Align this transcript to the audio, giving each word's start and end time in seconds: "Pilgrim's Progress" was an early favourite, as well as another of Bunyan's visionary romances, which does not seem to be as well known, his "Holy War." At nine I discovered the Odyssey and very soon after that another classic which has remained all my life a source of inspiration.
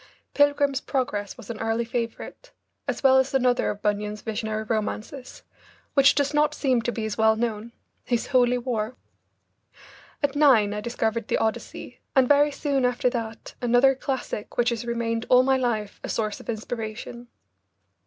"Pilgrim's 0.33 0.81
Progress" 0.81 1.37
was 1.37 1.51
an 1.51 1.59
early 1.59 1.85
favourite, 1.85 2.53
as 2.87 3.03
well 3.03 3.19
as 3.19 3.35
another 3.35 3.69
of 3.69 3.83
Bunyan's 3.83 4.23
visionary 4.23 4.63
romances, 4.63 5.43
which 5.93 6.15
does 6.15 6.33
not 6.33 6.55
seem 6.55 6.81
to 6.81 6.91
be 6.91 7.05
as 7.05 7.19
well 7.19 7.35
known, 7.35 7.71
his 8.03 8.25
"Holy 8.25 8.57
War." 8.57 8.95
At 10.23 10.35
nine 10.35 10.73
I 10.73 10.81
discovered 10.81 11.27
the 11.27 11.37
Odyssey 11.37 11.99
and 12.15 12.27
very 12.27 12.49
soon 12.49 12.83
after 12.83 13.11
that 13.11 13.53
another 13.61 13.93
classic 13.93 14.57
which 14.57 14.69
has 14.69 14.85
remained 14.85 15.27
all 15.29 15.43
my 15.43 15.55
life 15.57 15.99
a 16.03 16.09
source 16.09 16.39
of 16.39 16.49
inspiration. 16.49 17.27